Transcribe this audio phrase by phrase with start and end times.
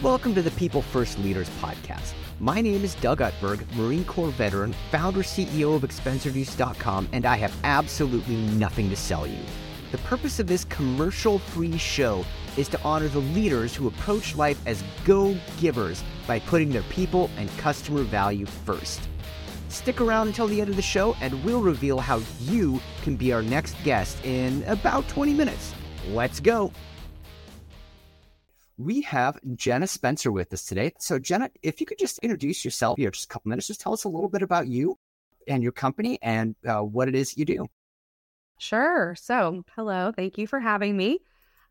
[0.00, 2.12] Welcome to the People First Leaders podcast.
[2.38, 7.52] My name is Doug Utberg, Marine Corps veteran, founder CEO of ExpenseReduce.com, and I have
[7.64, 9.40] absolutely nothing to sell you.
[9.90, 12.24] The purpose of this commercial free show
[12.56, 17.28] is to honor the leaders who approach life as go givers by putting their people
[17.36, 19.00] and customer value first.
[19.68, 23.32] Stick around until the end of the show, and we'll reveal how you can be
[23.32, 25.74] our next guest in about 20 minutes.
[26.10, 26.70] Let's go.
[28.80, 30.92] We have Jenna Spencer with us today.
[31.00, 33.92] So, Jenna, if you could just introduce yourself here, just a couple minutes, just tell
[33.92, 34.96] us a little bit about you
[35.48, 37.66] and your company and uh, what it is you do.
[38.58, 39.16] Sure.
[39.18, 40.12] So, hello.
[40.14, 41.18] Thank you for having me.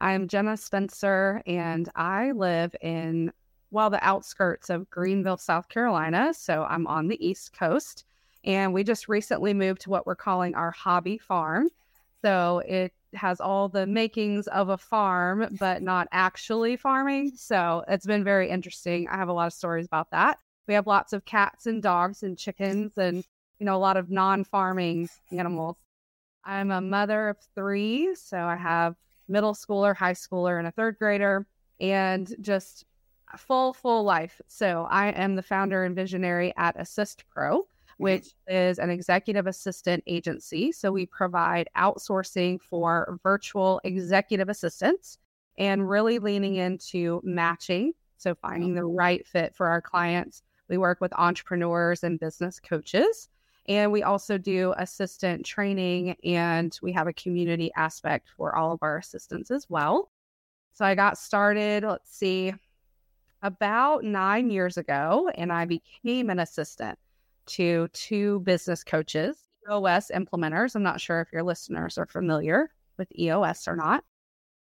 [0.01, 3.31] I'm Jenna Spencer, and I live in,
[3.71, 6.33] well, the outskirts of Greenville, South Carolina.
[6.33, 8.03] So, I'm on the East Coast,
[8.43, 11.69] and we just recently moved to what we're calling our hobby farm.
[12.21, 17.33] So, it has all the makings of a farm, but not actually farming.
[17.35, 19.07] So it's been very interesting.
[19.09, 20.39] I have a lot of stories about that.
[20.67, 23.23] We have lots of cats and dogs and chickens and,
[23.59, 25.77] you know, a lot of non farming animals.
[26.43, 28.15] I'm a mother of three.
[28.15, 28.95] So I have
[29.27, 31.45] middle schooler, high schooler, and a third grader,
[31.79, 32.85] and just
[33.37, 34.39] full, full life.
[34.47, 40.03] So I am the founder and visionary at Assist Pro which is an executive assistant
[40.07, 40.71] agency.
[40.71, 45.17] So we provide outsourcing for virtual executive assistants
[45.57, 47.93] and really leaning into matching.
[48.17, 50.43] So finding the right fit for our clients.
[50.69, 53.29] We work with entrepreneurs and business coaches.
[53.67, 58.79] And we also do assistant training and we have a community aspect for all of
[58.81, 60.09] our assistants as well.
[60.73, 62.53] So I got started, let's see,
[63.41, 66.97] about nine years ago, and I became an assistant
[67.47, 69.37] to two business coaches,
[69.69, 70.75] EOS implementers.
[70.75, 74.03] I'm not sure if your listeners are familiar with EOS or not.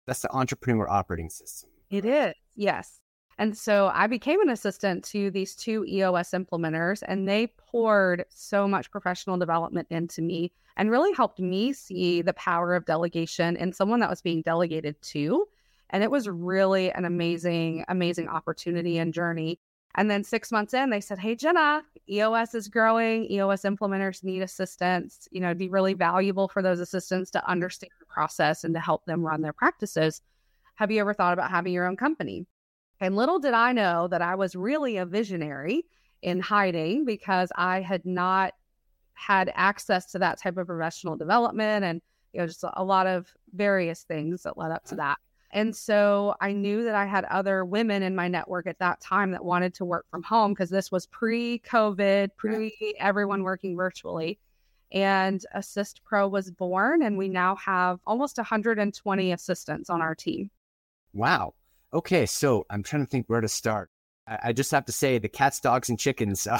[0.05, 1.69] That's the entrepreneur operating system.
[1.89, 2.99] It is, yes.
[3.37, 8.67] And so I became an assistant to these two EOS implementers, and they poured so
[8.67, 13.73] much professional development into me and really helped me see the power of delegation in
[13.73, 15.47] someone that was being delegated to.
[15.89, 19.59] And it was really an amazing, amazing opportunity and journey
[19.95, 23.31] and then six months in, they said, Hey, Jenna, EOS is growing.
[23.31, 25.27] EOS implementers need assistance.
[25.31, 28.79] You know, it'd be really valuable for those assistants to understand the process and to
[28.79, 30.21] help them run their practices.
[30.75, 32.47] Have you ever thought about having your own company?
[32.99, 35.85] And little did I know that I was really a visionary
[36.21, 38.53] in hiding because I had not
[39.13, 42.01] had access to that type of professional development and,
[42.33, 45.19] you know, just a lot of various things that led up to that.
[45.53, 49.31] And so I knew that I had other women in my network at that time
[49.31, 54.39] that wanted to work from home because this was pre COVID, pre everyone working virtually.
[54.91, 60.49] And Assist Pro was born, and we now have almost 120 assistants on our team.
[61.13, 61.53] Wow.
[61.93, 62.25] Okay.
[62.25, 63.91] So I'm trying to think where to start.
[64.27, 66.47] I, I just have to say the cats, dogs, and chickens.
[66.47, 66.59] Uh,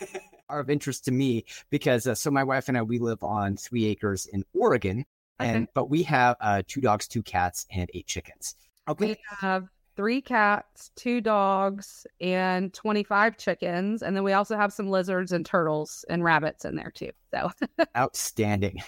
[0.52, 3.56] are of interest to me because uh, so my wife and I we live on
[3.56, 5.04] three acres in Oregon,
[5.44, 8.56] and but we have uh, two dogs, two cats, and eight chickens.
[8.88, 9.06] Okay.
[9.06, 14.02] We have three cats, two dogs, and 25 chickens.
[14.02, 17.10] And then we also have some lizards and turtles and rabbits in there too.
[17.32, 17.50] So
[17.96, 18.78] outstanding.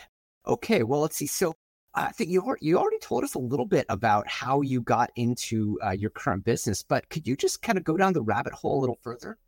[0.47, 0.83] Okay.
[0.83, 1.27] Well, let's see.
[1.27, 1.55] So
[1.95, 5.79] I think you, you already told us a little bit about how you got into
[5.85, 8.79] uh, your current business, but could you just kind of go down the rabbit hole
[8.79, 9.39] a little further?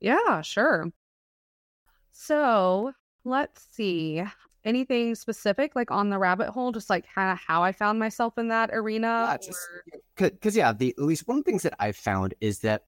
[0.00, 0.92] Yeah, sure.
[2.12, 2.92] So
[3.24, 4.22] let's see
[4.64, 8.38] anything specific like on the rabbit hole just like kind of how i found myself
[8.38, 9.38] in that arena
[10.16, 12.84] because yeah the at least one of the things that i've found is that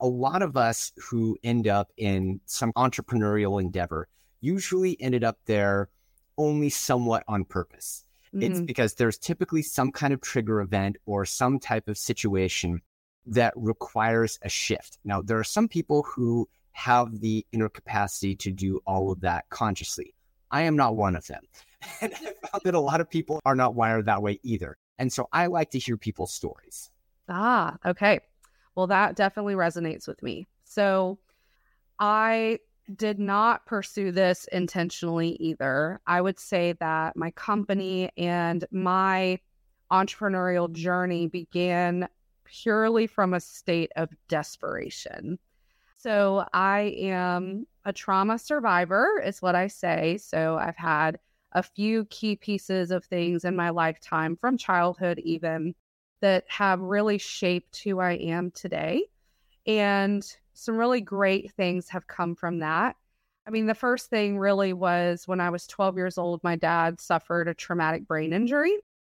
[0.00, 4.08] a lot of us who end up in some entrepreneurial endeavor
[4.40, 5.88] usually ended up there
[6.36, 8.04] only somewhat on purpose.
[8.34, 8.50] Mm-hmm.
[8.50, 12.80] it's because there's typically some kind of trigger event or some type of situation
[13.26, 14.98] that requires a shift.
[15.04, 19.44] Now there are some people who have the inner capacity to do all of that
[19.50, 20.14] consciously
[20.52, 21.42] I am not one of them.
[22.00, 24.76] And I found that a lot of people are not wired that way either.
[25.00, 26.92] And so I like to hear people's stories.
[27.28, 28.20] Ah, okay.
[28.76, 30.46] Well, that definitely resonates with me.
[30.62, 31.18] So
[31.98, 32.60] I
[32.94, 36.00] did not pursue this intentionally either.
[36.06, 39.40] I would say that my company and my
[39.90, 42.08] entrepreneurial journey began
[42.44, 45.38] purely from a state of desperation.
[45.96, 50.18] So I am a trauma survivor, is what I say.
[50.18, 51.18] So I've had
[51.52, 55.74] a few key pieces of things in my lifetime from childhood, even
[56.20, 59.04] that have really shaped who I am today.
[59.66, 60.24] And
[60.54, 62.96] some really great things have come from that.
[63.46, 67.00] I mean, the first thing really was when I was 12 years old, my dad
[67.00, 68.76] suffered a traumatic brain injury.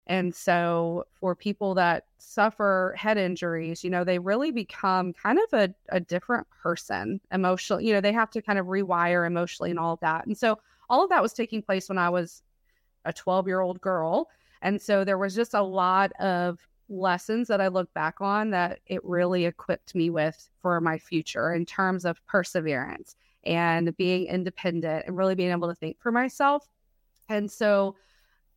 [0.07, 5.59] And so, for people that suffer head injuries, you know, they really become kind of
[5.59, 7.87] a, a different person emotionally.
[7.87, 10.27] You know, they have to kind of rewire emotionally and all of that.
[10.27, 10.59] And so,
[10.91, 12.43] all of that was taking place when I was
[13.05, 14.29] a 12 year old girl.
[14.61, 16.59] And so, there was just a lot of
[16.89, 21.55] lessons that I look back on that it really equipped me with for my future
[21.55, 23.15] in terms of perseverance
[23.45, 26.69] and being independent and really being able to think for myself.
[27.29, 27.97] And so,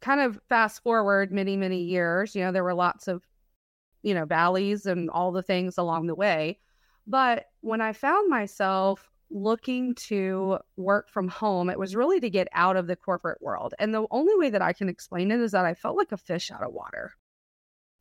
[0.01, 3.23] kind of fast forward many, many years, you know, there were lots of,
[4.03, 6.59] you know, valleys and all the things along the way.
[7.07, 12.47] But when I found myself looking to work from home, it was really to get
[12.53, 13.73] out of the corporate world.
[13.79, 16.17] And the only way that I can explain it is that I felt like a
[16.17, 17.13] fish out of water.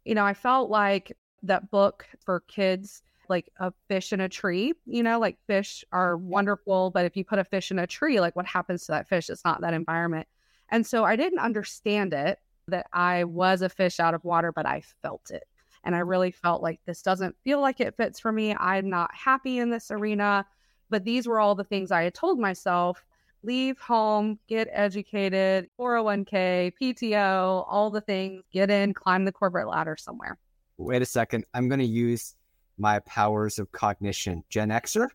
[0.04, 4.74] You know, I felt like that book for kids, like a fish in a tree,
[4.86, 8.20] you know, like fish are wonderful, but if you put a fish in a tree,
[8.20, 9.30] like what happens to that fish?
[9.30, 10.28] It's not that environment.
[10.74, 14.66] And so I didn't understand it that I was a fish out of water, but
[14.66, 15.44] I felt it.
[15.84, 18.56] And I really felt like this doesn't feel like it fits for me.
[18.56, 20.44] I'm not happy in this arena.
[20.90, 23.04] But these were all the things I had told myself
[23.44, 29.96] leave home, get educated, 401k, PTO, all the things, get in, climb the corporate ladder
[29.96, 30.38] somewhere.
[30.76, 31.44] Wait a second.
[31.54, 32.34] I'm going to use
[32.78, 34.42] my powers of cognition.
[34.50, 35.06] Gen Xer?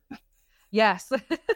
[0.72, 1.12] Yes.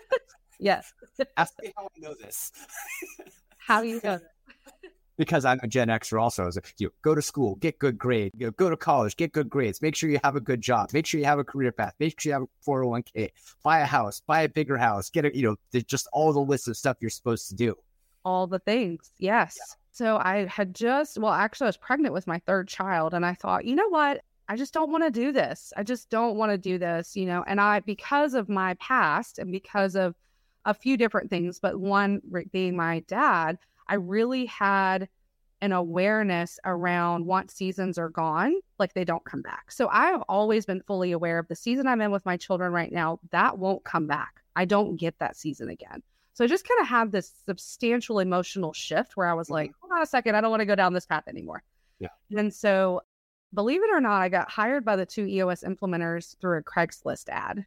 [0.60, 0.92] yes.
[1.38, 2.52] Ask me how I know this.
[3.66, 4.20] how do you know
[5.18, 6.50] because I'm a Gen Xer also.
[6.50, 9.32] So, you know, go to school, get good grades, you know, go to college, get
[9.32, 11.72] good grades, make sure you have a good job, make sure you have a career
[11.72, 13.30] path, make sure you have a 401k,
[13.64, 16.40] buy a house, buy a bigger house, get a, you know, there's just all the
[16.40, 17.76] list of stuff you're supposed to do.
[18.26, 19.12] All the things.
[19.18, 19.58] Yes.
[19.60, 19.76] Yeah.
[19.92, 23.36] So I had just, well, actually, I was pregnant with my third child, and I
[23.36, 24.22] thought, you know what?
[24.50, 25.72] I just don't want to do this.
[25.78, 27.44] I just don't want to do this, you know.
[27.46, 30.16] And I, because of my past and because of
[30.66, 32.22] a few different things, but one
[32.52, 33.58] being my dad,
[33.88, 35.10] I really had
[35.62, 39.72] an awareness around once seasons are gone, like they don't come back.
[39.72, 42.92] So I've always been fully aware of the season I'm in with my children right
[42.92, 44.42] now, that won't come back.
[44.56, 46.04] I don't get that season again.
[46.34, 49.88] So I just kind of had this substantial emotional shift where I was like, mm-hmm.
[49.88, 51.64] hold on a second, I don't want to go down this path anymore.
[52.00, 52.10] Yeah.
[52.36, 53.02] And so
[53.54, 57.30] believe it or not, I got hired by the two EOS implementers through a Craigslist
[57.30, 57.66] ad.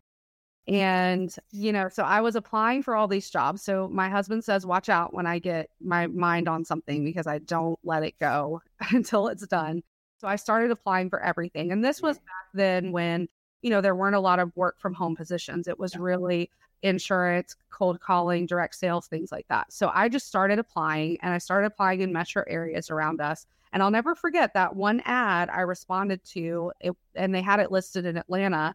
[0.69, 0.81] Mm-hmm.
[0.81, 3.63] And, you know, so I was applying for all these jobs.
[3.63, 7.39] So my husband says, watch out when I get my mind on something because I
[7.39, 9.83] don't let it go until it's done.
[10.19, 11.73] So I started applying for everything.
[11.73, 13.29] And this was back then when,
[13.63, 15.69] you know, there weren't a lot of work from home positions.
[15.69, 16.51] It was really
[16.83, 19.73] insurance, cold calling, direct sales, things like that.
[19.73, 23.47] So I just started applying and I started applying in metro areas around us.
[23.73, 27.71] And I'll never forget that one ad I responded to, it, and they had it
[27.71, 28.75] listed in Atlanta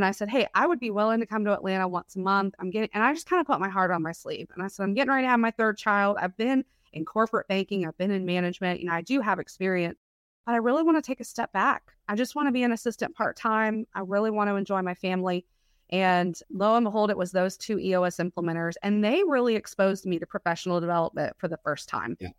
[0.00, 2.54] and I said, Hey, I would be willing to come to Atlanta once a month.
[2.58, 4.48] I'm getting, and I just kind of put my heart on my sleeve.
[4.54, 6.16] And I said, I'm getting ready to have my third child.
[6.18, 6.64] I've been
[6.94, 9.98] in corporate banking, I've been in management, you know, I do have experience,
[10.46, 11.92] but I really want to take a step back.
[12.08, 13.86] I just want to be an assistant part time.
[13.94, 15.44] I really want to enjoy my family.
[15.90, 20.18] And lo and behold, it was those two EOS implementers, and they really exposed me
[20.18, 22.30] to professional development for the first time yeah.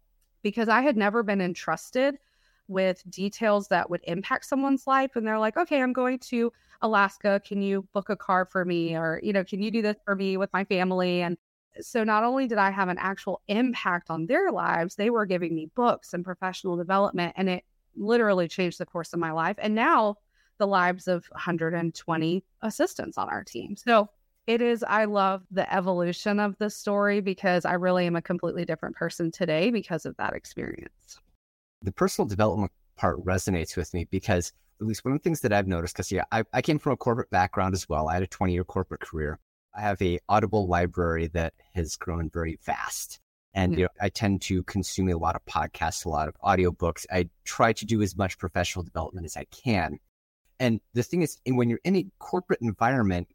[0.41, 2.17] because I had never been entrusted
[2.71, 5.15] with details that would impact someone's life.
[5.15, 6.51] And they're like, okay, I'm going to
[6.81, 7.41] Alaska.
[7.45, 8.95] Can you book a car for me?
[8.95, 11.21] Or, you know, can you do this for me with my family?
[11.21, 11.37] And
[11.79, 15.53] so not only did I have an actual impact on their lives, they were giving
[15.53, 17.33] me books and professional development.
[17.37, 17.63] And it
[17.95, 19.57] literally changed the course of my life.
[19.59, 20.15] And now
[20.57, 23.75] the lives of 120 assistants on our team.
[23.75, 24.09] So
[24.47, 28.65] it is, I love the evolution of the story because I really am a completely
[28.65, 31.19] different person today because of that experience
[31.81, 35.53] the personal development part resonates with me because at least one of the things that
[35.53, 38.09] I've noticed, because yeah, I, I came from a corporate background as well.
[38.09, 39.39] I had a 20 year corporate career.
[39.75, 43.19] I have a audible library that has grown very fast.
[43.53, 47.05] And you know, I tend to consume a lot of podcasts, a lot of audiobooks.
[47.11, 49.99] I try to do as much professional development as I can.
[50.59, 53.27] And the thing is, when you're in a corporate environment,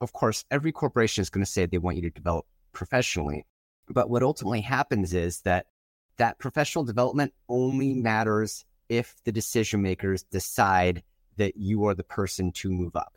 [0.00, 3.46] of course, every corporation is going to say they want you to develop professionally.
[3.88, 5.66] But what ultimately happens is that
[6.18, 11.02] that professional development only matters if the decision makers decide
[11.36, 13.14] that you are the person to move up.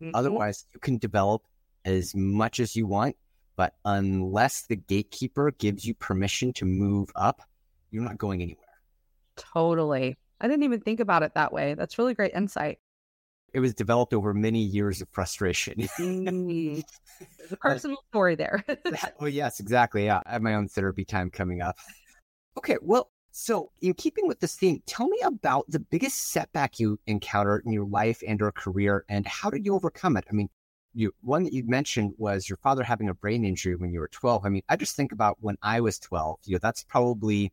[0.00, 0.14] Mm-hmm.
[0.14, 1.42] Otherwise, you can develop
[1.84, 3.16] as much as you want,
[3.56, 7.42] but unless the gatekeeper gives you permission to move up,
[7.90, 8.64] you're not going anywhere.
[9.36, 10.16] Totally.
[10.40, 11.74] I didn't even think about it that way.
[11.74, 12.78] That's really great insight.
[13.54, 15.74] It was developed over many years of frustration.
[15.98, 16.84] mm.
[17.38, 18.64] There's a personal story there.
[19.20, 20.04] oh, yes, exactly.
[20.04, 20.20] Yeah.
[20.26, 21.76] I have my own therapy time coming up.
[22.58, 26.98] Okay, well, so in keeping with this theme, tell me about the biggest setback you
[27.06, 30.24] encountered in your life and or career and how did you overcome it?
[30.28, 30.48] I mean,
[30.92, 34.08] you one that you mentioned was your father having a brain injury when you were
[34.08, 34.44] 12.
[34.44, 37.52] I mean, I just think about when I was 12, you know, that's probably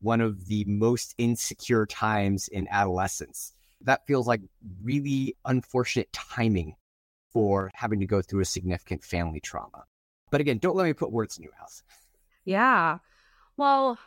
[0.00, 3.54] one of the most insecure times in adolescence.
[3.82, 4.40] That feels like
[4.82, 6.74] really unfortunate timing
[7.32, 9.84] for having to go through a significant family trauma.
[10.32, 11.82] But again, don't let me put words in your mouth.
[12.44, 12.98] Yeah.
[13.56, 13.98] Well,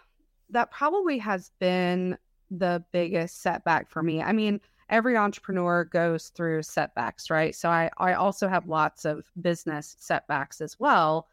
[0.54, 2.18] that probably has been
[2.50, 4.22] the biggest setback for me.
[4.22, 7.56] I mean, every entrepreneur goes through setbacks, right?
[7.56, 11.28] So I, I also have lots of business setbacks as well.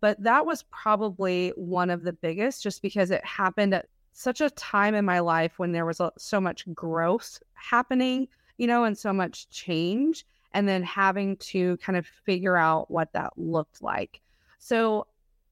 [0.00, 4.50] But that was probably one of the biggest just because it happened at such a
[4.50, 9.12] time in my life when there was so much growth happening, you know, and so
[9.12, 14.20] much change, and then having to kind of figure out what that looked like.
[14.58, 15.06] So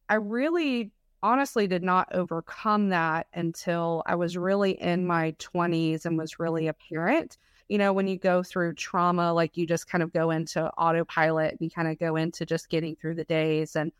[0.08, 6.18] I really honestly did not overcome that until I was really in my 20s and
[6.18, 6.70] was really mm-hmm.
[6.70, 7.38] a parent.
[7.68, 11.52] You know, when you go through trauma, like you just kind of go into autopilot
[11.52, 13.76] and you kind of go into just getting through the days.
[13.76, 13.92] And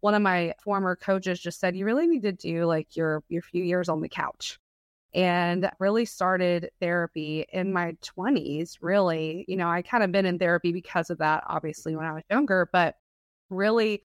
[0.00, 3.42] one of my former coaches just said, you really need to do like your your
[3.42, 4.58] few years on the couch.
[5.14, 9.44] And really started therapy in my 20s, really.
[9.46, 12.22] You know, I kind of been in therapy because of that, obviously, when I was
[12.30, 12.96] younger, but
[13.50, 14.04] really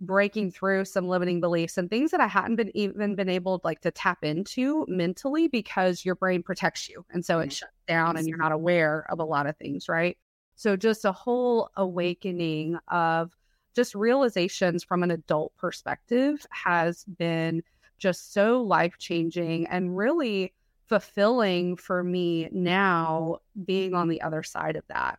[0.00, 3.80] breaking through some limiting beliefs and things that I hadn't been even been able like
[3.80, 7.04] to tap into mentally because your brain protects you.
[7.10, 7.50] And so it mm-hmm.
[7.50, 10.16] shuts down and you're not aware of a lot of things, right?
[10.54, 13.32] So just a whole awakening of
[13.74, 17.62] just realizations from an adult perspective has been
[17.98, 20.52] just so life changing and really
[20.86, 25.18] fulfilling for me now being on the other side of that.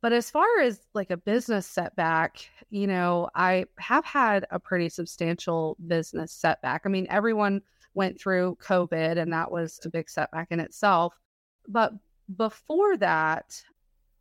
[0.00, 4.88] But as far as like a business setback, you know, I have had a pretty
[4.88, 6.82] substantial business setback.
[6.84, 7.62] I mean, everyone
[7.94, 11.18] went through COVID and that was a big setback in itself.
[11.66, 11.92] But
[12.36, 13.62] before that,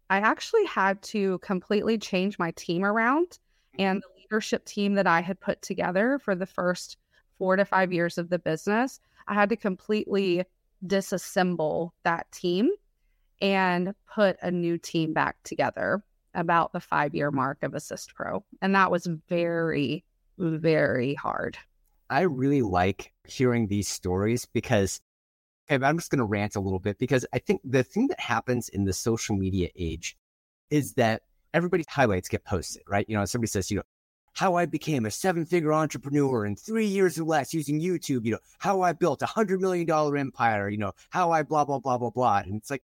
[0.09, 3.37] I actually had to completely change my team around
[3.77, 6.97] and the leadership team that I had put together for the first
[7.37, 8.99] four to five years of the business.
[9.27, 10.43] I had to completely
[10.85, 12.71] disassemble that team
[13.41, 16.03] and put a new team back together
[16.33, 18.43] about the five year mark of Assist Pro.
[18.61, 20.03] And that was very,
[20.37, 21.57] very hard.
[22.09, 25.01] I really like hearing these stories because
[25.69, 28.19] okay, I'm just going to rant a little bit because I think the thing that
[28.19, 30.17] happens in the social media age
[30.69, 33.05] is that everybody's highlights get posted, right?
[33.09, 33.83] You know, somebody says, you know,
[34.33, 38.33] how I became a seven figure entrepreneur in three years or less using YouTube, you
[38.33, 41.79] know, how I built a hundred million dollar empire, you know, how I blah, blah,
[41.79, 42.37] blah, blah, blah.
[42.45, 42.83] And it's like,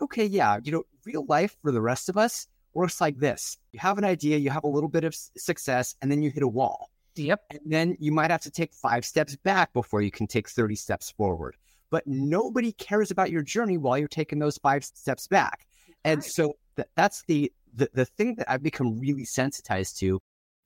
[0.00, 3.56] okay, yeah, you know, real life for the rest of us works like this.
[3.72, 6.42] You have an idea, you have a little bit of success, and then you hit
[6.42, 6.90] a wall.
[7.16, 7.44] Yep.
[7.50, 10.74] And then you might have to take five steps back before you can take 30
[10.74, 11.56] steps forward.
[11.90, 15.66] But nobody cares about your journey while you're taking those five steps back.
[16.04, 20.20] And so th- that's the, the the thing that I've become really sensitized to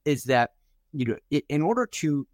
[0.05, 0.51] is that
[0.93, 2.27] you know it, in order to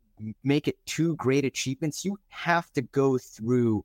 [0.44, 3.84] make it to great achievements, you have to go through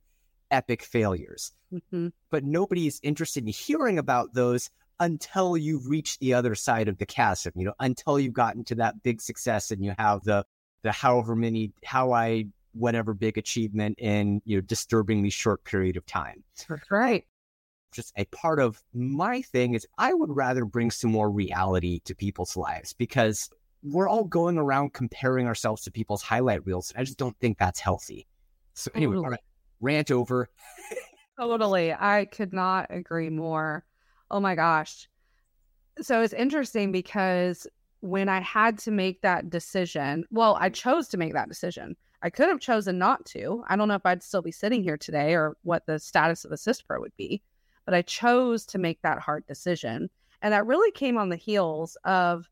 [0.51, 1.51] epic failures.
[1.74, 2.10] Mm-hmm.
[2.29, 6.98] But nobody is interested in hearing about those until you've reached the other side of
[7.00, 10.46] the chasm, you know, until you've gotten to that big success and you have the
[10.84, 16.05] the however many how I whatever big achievement in you know disturbingly short period of
[16.05, 16.43] time.
[16.89, 17.25] Right.
[17.91, 22.15] Just a part of my thing is I would rather bring some more reality to
[22.15, 23.50] people's lives because
[23.84, 26.93] we're all going around comparing ourselves to people's highlight reels.
[26.96, 28.27] I just don't think that's healthy.
[28.75, 29.39] So anyway, all right,
[29.81, 30.50] rant over.
[31.39, 31.93] totally.
[31.93, 33.83] I could not agree more.
[34.29, 35.09] Oh my gosh.
[36.01, 37.67] So it's interesting because
[38.00, 41.95] when I had to make that decision, well, I chose to make that decision.
[42.23, 43.63] I could have chosen not to.
[43.67, 46.51] I don't know if I'd still be sitting here today or what the status of
[46.51, 47.41] Assist Pro would be,
[47.85, 50.09] but I chose to make that hard decision.
[50.41, 52.47] And that really came on the heels of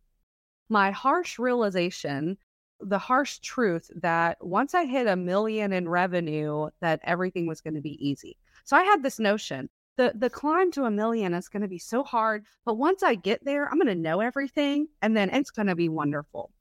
[0.70, 2.38] my harsh realization
[2.82, 7.76] the harsh truth that once I hit a million in revenue, that everything was going
[7.76, 8.38] to be easy.
[8.64, 9.70] So I had this notion
[10.00, 13.16] the the climb to a million is going to be so hard, but once I
[13.16, 16.52] get there, I'm going to know everything, and then it's going to be wonderful.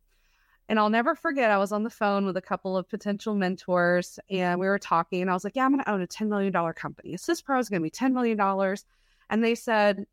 [0.69, 4.19] And I'll never forget, I was on the phone with a couple of potential mentors,
[4.29, 6.29] and we were talking, and I was like, "Yeah, I'm going to own a ten
[6.29, 7.15] million dollar company.
[7.15, 8.85] Assist Pro is going to be ten million dollars."
[9.31, 10.05] And they said,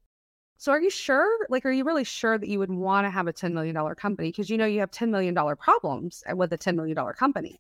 [0.57, 1.27] so are you sure?
[1.50, 4.29] Like, are you really sure that you would want to have a $10 million company?
[4.29, 7.59] Because you know you have $10 million problems uh, with a $10 million company.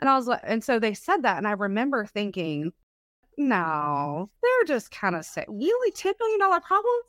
[0.00, 1.38] And I was like, and so they said that.
[1.38, 2.72] And I remember thinking,
[3.36, 7.04] no, they're just kind of saying, really $10 million problems?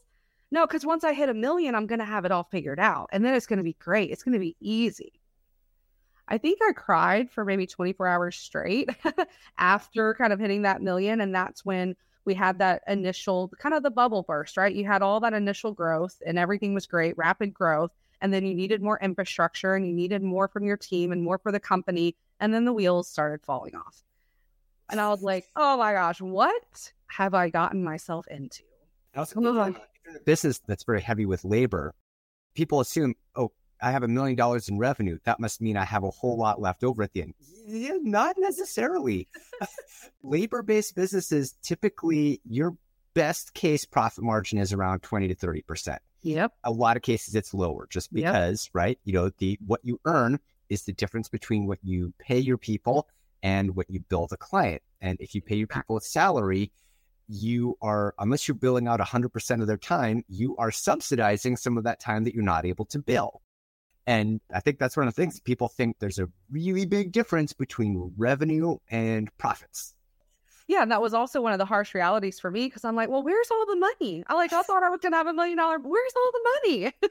[0.51, 3.09] No, because once I hit a million, I'm going to have it all figured out.
[3.11, 4.11] And then it's going to be great.
[4.11, 5.13] It's going to be easy.
[6.27, 8.89] I think I cried for maybe 24 hours straight
[9.57, 11.21] after kind of hitting that million.
[11.21, 14.73] And that's when we had that initial kind of the bubble burst, right?
[14.73, 17.91] You had all that initial growth and everything was great, rapid growth.
[18.21, 21.37] And then you needed more infrastructure and you needed more from your team and more
[21.37, 22.15] for the company.
[22.39, 24.01] And then the wheels started falling off.
[24.89, 28.63] And I was like, oh my gosh, what have I gotten myself into?
[29.15, 31.93] Also, if you're in a business that's very heavy with labor,
[32.55, 33.51] people assume, oh,
[33.83, 35.19] I have a million dollars in revenue.
[35.25, 37.33] That must mean I have a whole lot left over at the end.
[37.67, 39.27] Yeah, not necessarily.
[40.23, 42.75] labor based businesses, typically, your
[43.13, 45.97] best case profit margin is around 20 to 30%.
[46.23, 46.53] Yep.
[46.63, 48.71] A lot of cases it's lower just because, yep.
[48.73, 48.99] right?
[49.03, 53.07] You know, the what you earn is the difference between what you pay your people
[53.43, 54.81] and what you bill the client.
[55.01, 56.71] And if you pay your people a salary,
[57.27, 61.83] you are, unless you're billing out 100% of their time, you are subsidizing some of
[61.83, 63.41] that time that you're not able to bill.
[64.05, 67.53] And I think that's one of the things people think there's a really big difference
[67.53, 69.95] between revenue and profits.
[70.67, 73.09] Yeah, and that was also one of the harsh realities for me because I'm like,
[73.09, 74.23] well, where's all the money?
[74.27, 75.77] I like, I thought I was gonna have a million dollar.
[75.79, 76.81] Where's all the money?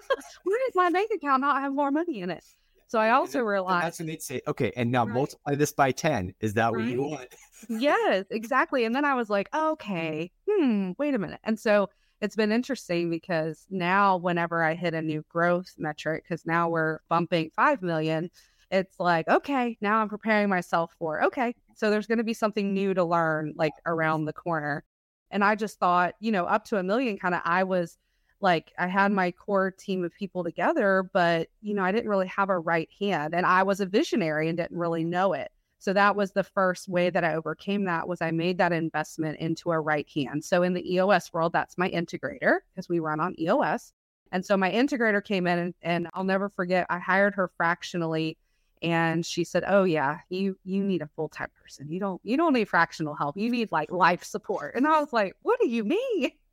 [0.45, 2.45] Where does my bank account not have more money in it?
[2.89, 5.15] So I also realized that's when they'd say, okay, and now right.
[5.15, 6.35] multiply this by 10.
[6.41, 6.85] Is that right.
[6.85, 7.29] what you want?
[7.71, 8.85] yes, exactly.
[8.85, 11.41] And then I was like, okay, hmm, wait a minute.
[11.43, 11.89] And so
[12.23, 17.01] it's been interesting because now whenever I hit a new growth metric, because now we're
[17.09, 18.31] bumping 5 million,
[18.71, 22.73] it's like, okay, now I'm preparing myself for, okay, so there's going to be something
[22.73, 24.85] new to learn like around the corner.
[25.33, 27.99] And I just thought, you know, up to a million kind of, I was
[28.41, 32.29] like I had my core team of people together, but you know, I didn't really
[32.29, 35.51] have a right hand and I was a visionary and didn't really know it.
[35.83, 39.41] So that was the first way that I overcame that was I made that investment
[39.41, 40.45] into a right hand.
[40.45, 43.93] So in the EOS world, that's my integrator because we run on EOS.
[44.31, 48.39] And so my integrator came in and, and I'll never forget, I hired her fractionally
[48.81, 51.91] and she said, "Oh yeah, you you need a full-time person.
[51.91, 53.37] You don't you don't need fractional help.
[53.37, 56.31] You need like life support." And I was like, "What do you mean?"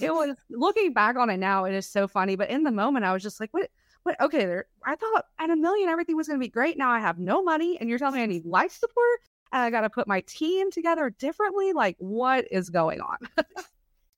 [0.00, 2.36] it was looking back on it now, it is so funny.
[2.36, 3.70] But in the moment, I was just like, what?
[4.02, 4.20] What?
[4.20, 4.66] Okay, there.
[4.84, 6.76] I thought at a million everything was going to be great.
[6.76, 9.20] Now I have no money, and you're telling me I need life support,
[9.52, 11.72] and I got to put my team together differently.
[11.72, 13.18] Like, what is going on?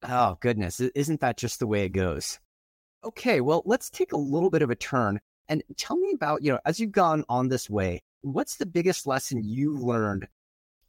[0.08, 2.38] oh goodness, isn't that just the way it goes?
[3.04, 6.52] Okay, well, let's take a little bit of a turn and tell me about you
[6.52, 8.02] know as you've gone on this way.
[8.22, 10.26] What's the biggest lesson you learned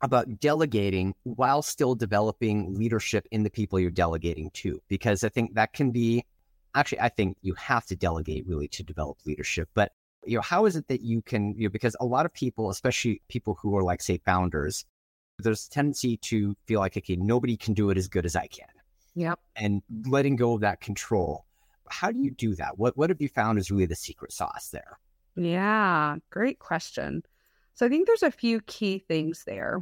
[0.02, 5.56] about delegating while still developing leadership in the people you're delegating to, because I think
[5.56, 6.24] that can be
[6.76, 9.70] actually, I think you have to delegate really to develop leadership.
[9.74, 9.92] But,
[10.26, 12.70] you know, how is it that you can, you know, because a lot of people,
[12.70, 14.86] especially people who are like, say, founders,
[15.40, 18.48] there's a tendency to feel like, okay, nobody can do it as good as I
[18.48, 18.68] can.
[19.16, 19.40] Yep.
[19.56, 21.46] And letting go of that control.
[21.90, 22.78] How do you do that?
[22.78, 25.00] What, what have you found is really the secret sauce there?
[25.36, 27.24] Yeah, great question.
[27.74, 29.80] So I think there's a few key things there.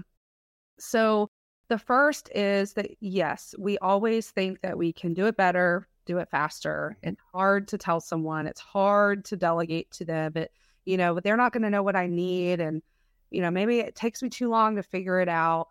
[0.80, 1.30] So
[1.70, 6.18] the first is that yes, we always think that we can do it better, do
[6.18, 6.96] it faster.
[6.98, 7.10] Mm-hmm.
[7.10, 10.52] It's hard to tell someone, it's hard to delegate to them, but
[10.86, 12.82] you know, but they're not going to know what I need and
[13.32, 15.68] you know, maybe it takes me too long to figure it out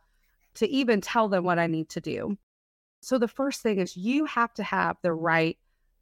[0.54, 2.36] to even tell them what I need to do.
[3.00, 5.56] So the first thing is you have to have the right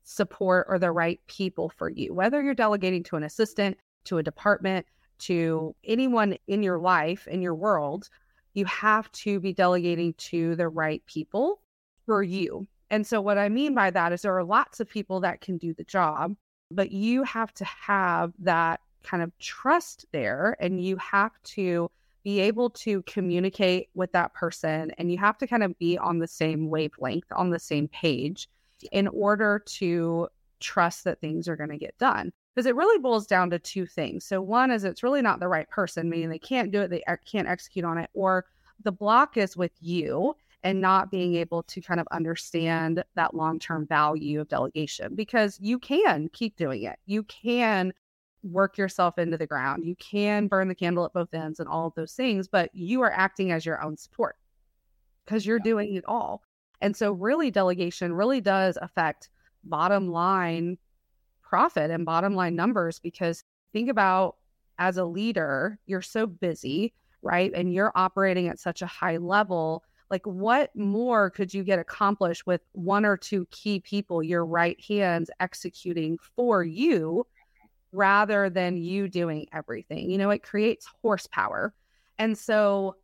[0.04, 4.22] support or the right people for you, whether you're delegating to an assistant, to a
[4.22, 4.86] department,
[5.20, 8.08] to anyone in your life, in your world,
[8.54, 11.60] you have to be delegating to the right people
[12.06, 12.66] for you.
[12.90, 15.58] And so, what I mean by that is there are lots of people that can
[15.58, 16.34] do the job,
[16.70, 21.90] but you have to have that kind of trust there and you have to
[22.22, 26.18] be able to communicate with that person and you have to kind of be on
[26.18, 28.48] the same wavelength, on the same page
[28.92, 33.26] in order to trust that things are going to get done because it really boils
[33.26, 34.24] down to two things.
[34.24, 37.02] So one is it's really not the right person, meaning they can't do it, they
[37.24, 38.44] can't execute on it, or
[38.82, 43.86] the block is with you and not being able to kind of understand that long-term
[43.86, 46.98] value of delegation because you can keep doing it.
[47.06, 47.92] You can
[48.42, 49.84] work yourself into the ground.
[49.84, 53.02] You can burn the candle at both ends and all of those things, but you
[53.02, 54.36] are acting as your own support
[55.24, 55.64] because you're yeah.
[55.64, 56.42] doing it all.
[56.80, 59.28] And so really delegation really does affect
[59.64, 60.78] bottom line
[61.42, 64.36] profit and bottom line numbers because think about
[64.78, 67.52] as a leader, you're so busy, right?
[67.54, 69.84] And you're operating at such a high level.
[70.10, 74.80] Like, what more could you get accomplished with one or two key people, your right
[74.84, 77.26] hands executing for you
[77.92, 80.10] rather than you doing everything?
[80.10, 81.72] You know, it creates horsepower.
[82.18, 82.96] And so,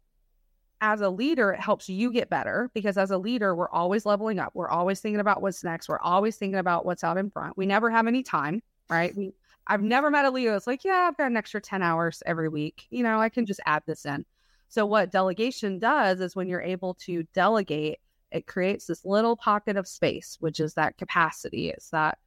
[0.80, 4.38] as a leader, it helps you get better because as a leader, we're always leveling
[4.38, 4.50] up.
[4.54, 5.88] We're always thinking about what's next.
[5.88, 7.56] We're always thinking about what's out in front.
[7.56, 9.16] We never have any time, right?
[9.16, 9.32] We,
[9.66, 12.48] I've never met a leader that's like, yeah, I've got an extra 10 hours every
[12.48, 12.86] week.
[12.90, 14.24] You know, I can just add this in.
[14.68, 17.98] So, what delegation does is when you're able to delegate,
[18.32, 21.70] it creates this little pocket of space, which is that capacity.
[21.70, 22.18] It's that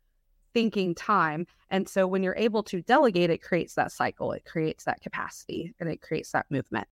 [0.53, 1.45] thinking time.
[1.69, 5.73] And so, when you're able to delegate, it creates that cycle, it creates that capacity,
[5.79, 6.87] and it creates that movement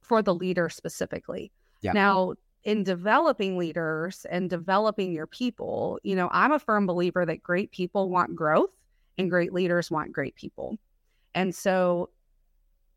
[0.00, 1.52] for the leader specifically.
[1.80, 1.92] Yeah.
[1.92, 2.34] Now,
[2.64, 7.70] in developing leaders and developing your people, you know, I'm a firm believer that great
[7.70, 8.70] people want growth
[9.16, 10.76] and great leaders want great people.
[11.34, 12.10] And so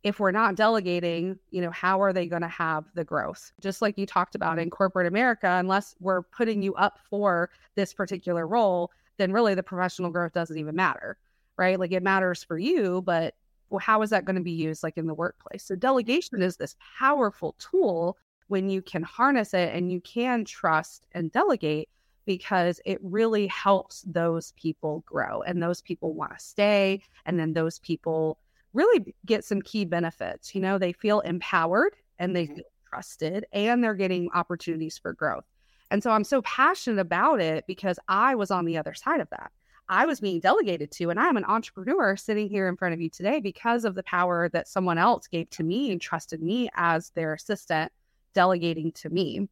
[0.03, 3.51] if we're not delegating, you know, how are they going to have the growth?
[3.61, 7.93] Just like you talked about in corporate America, unless we're putting you up for this
[7.93, 11.17] particular role, then really the professional growth doesn't even matter,
[11.57, 11.79] right?
[11.79, 13.35] Like it matters for you, but
[13.69, 15.63] well, how is that going to be used like in the workplace?
[15.63, 21.05] So delegation is this powerful tool when you can harness it and you can trust
[21.13, 21.89] and delegate
[22.25, 27.53] because it really helps those people grow and those people want to stay and then
[27.53, 28.37] those people
[28.73, 32.55] really get some key benefits you know they feel empowered and they mm-hmm.
[32.55, 35.45] feel trusted and they're getting opportunities for growth
[35.89, 39.29] and so i'm so passionate about it because i was on the other side of
[39.29, 39.51] that
[39.89, 43.09] i was being delegated to and i'm an entrepreneur sitting here in front of you
[43.09, 47.11] today because of the power that someone else gave to me and trusted me as
[47.11, 47.91] their assistant
[48.33, 49.49] delegating to me.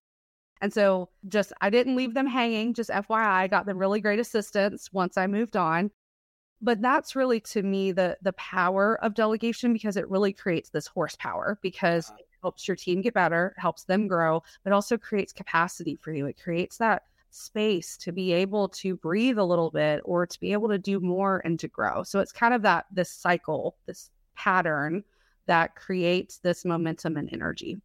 [0.61, 4.19] And so just I didn't leave them hanging, just FYI, I got them really great
[4.19, 5.91] assistance once I moved on.
[6.61, 10.87] But that's really to me the the power of delegation because it really creates this
[10.87, 12.17] horsepower because uh-huh.
[12.19, 16.25] it helps your team get better, helps them grow, but also creates capacity for you.
[16.25, 20.51] It creates that space to be able to breathe a little bit or to be
[20.51, 22.03] able to do more and to grow.
[22.03, 25.03] So it's kind of that this cycle, this pattern
[25.45, 27.79] that creates this momentum and energy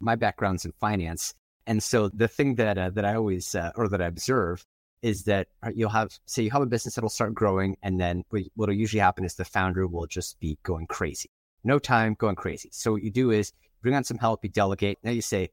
[0.00, 1.34] my background's in finance.
[1.66, 4.64] And so the thing that uh, that I always uh, or that I observe
[5.02, 8.24] is that uh, you'll have say you have a business that'll start growing, and then
[8.54, 11.30] what'll usually happen is the founder will just be going crazy,
[11.64, 12.68] no time, going crazy.
[12.72, 14.98] So what you do is bring on some help, you delegate.
[15.02, 15.50] Now you say,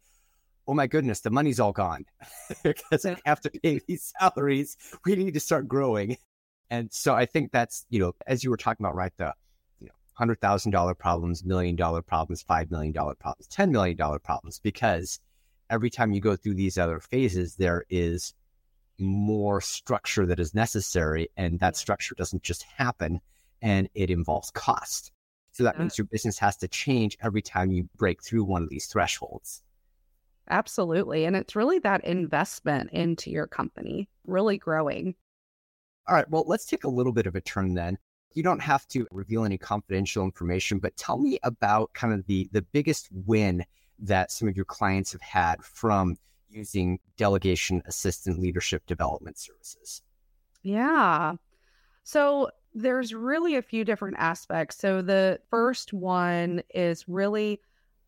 [0.68, 2.06] "Oh my goodness, the money's all gone
[2.64, 4.78] because I have to pay these salaries.
[5.06, 6.18] We need to start growing."
[6.70, 9.34] And so I think that's you know as you were talking about right the
[9.80, 15.20] you know $100,000 problems, million dollar problems, $5 million problems, $10 million problems, because
[15.70, 18.34] every time you go through these other phases, there is
[19.00, 21.30] more structure that is necessary.
[21.38, 23.22] And that structure doesn't just happen
[23.62, 25.12] and it involves cost.
[25.52, 28.70] So that means your business has to change every time you break through one of
[28.70, 29.64] these thresholds.
[30.50, 31.26] Absolutely.
[31.26, 35.16] And it's really that investment into your company, really growing.
[36.08, 36.30] All right.
[36.30, 37.98] Well, let's take a little bit of a turn then
[38.38, 42.48] you don't have to reveal any confidential information, but tell me about kind of the
[42.52, 43.66] the biggest win
[43.98, 46.16] that some of your clients have had from
[46.50, 50.02] using delegation assistant leadership development services.
[50.64, 51.34] Yeah.
[52.04, 54.78] So there's really a few different aspects.
[54.78, 57.60] So the first one is really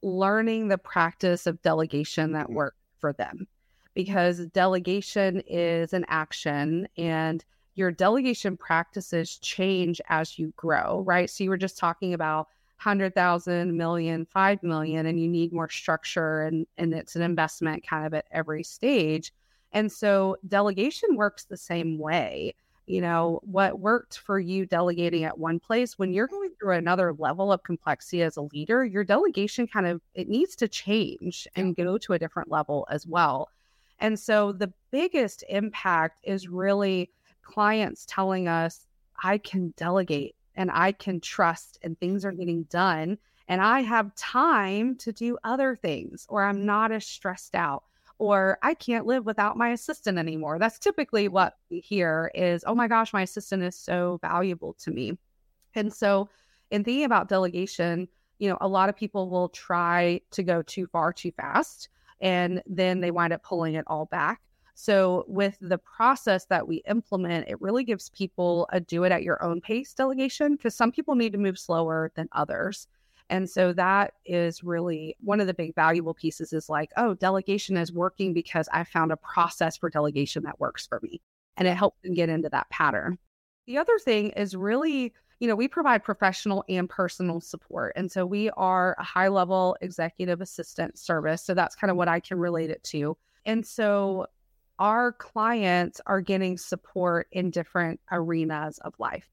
[0.01, 2.55] learning the practice of delegation that mm-hmm.
[2.55, 3.47] works for them
[3.93, 7.43] because delegation is an action and
[7.75, 11.29] your delegation practices change as you grow, right?
[11.29, 12.47] So you were just talking about
[12.83, 18.05] 100,000, million, 5 million, and you need more structure and, and it's an investment kind
[18.05, 19.33] of at every stage.
[19.73, 22.55] And so delegation works the same way.
[22.87, 27.13] You know, what worked for you delegating at one place, when you're going through another
[27.13, 31.75] level of complexity as a leader, your delegation kind of it needs to change and
[31.75, 33.49] go to a different level as well.
[33.99, 37.11] And so the biggest impact is really
[37.43, 38.87] clients telling us,
[39.21, 43.17] I can delegate and I can trust and things are getting done
[43.47, 47.83] and I have time to do other things or I'm not as stressed out
[48.17, 50.59] or I can't live without my assistant anymore.
[50.59, 54.91] That's typically what we hear is, oh my gosh, my assistant is so valuable to
[54.91, 55.17] me.
[55.75, 56.27] And so
[56.71, 60.87] in thinking about delegation, you know, a lot of people will try to go too
[60.87, 61.87] far too fast
[62.19, 64.41] and then they wind up pulling it all back.
[64.81, 69.23] So, with the process that we implement, it really gives people a do it at
[69.23, 72.87] your own pace delegation because some people need to move slower than others.
[73.29, 77.75] And so that is really one of the big valuable pieces is like, oh, delegation
[77.75, 81.19] is working because I found a process for delegation that works for me.
[81.57, 83.17] And it helps them get into that pattern.
[83.67, 87.91] The other thing is really, you know, we provide professional and personal support.
[87.97, 91.43] And so we are a high level executive assistant service.
[91.43, 93.17] So that's kind of what I can relate it to.
[93.45, 94.27] And so
[94.79, 99.29] our clients are getting support in different arenas of life.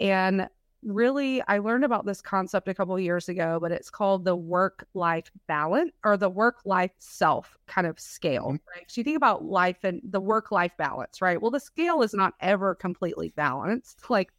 [0.00, 0.48] And
[0.82, 4.86] really, I learned about this concept a couple years ago, but it's called the work
[4.94, 8.70] life balance or the work life self kind of scale, mm-hmm.
[8.74, 8.84] right?
[8.88, 11.40] So you think about life and the work life balance, right?
[11.40, 14.00] Well, the scale is not ever completely balanced.
[14.10, 14.32] Like,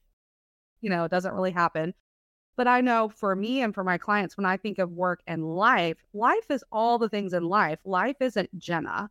[0.82, 1.94] you know, it doesn't really happen.
[2.58, 5.46] But I know for me and for my clients, when I think of work and
[5.46, 7.80] life, life is all the things in life.
[7.86, 9.10] Life isn't Jenna.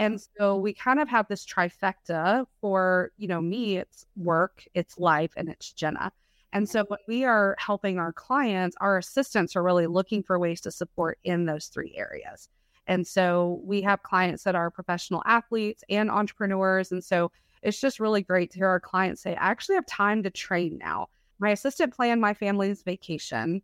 [0.00, 4.98] And so we kind of have this trifecta for, you know, me, it's work, it's
[4.98, 6.10] life, and it's Jenna.
[6.54, 10.62] And so when we are helping our clients, our assistants are really looking for ways
[10.62, 12.48] to support in those three areas.
[12.86, 16.92] And so we have clients that are professional athletes and entrepreneurs.
[16.92, 17.30] And so
[17.62, 20.78] it's just really great to hear our clients say, I actually have time to train
[20.78, 21.08] now.
[21.38, 23.60] My assistant planned my family's vacation.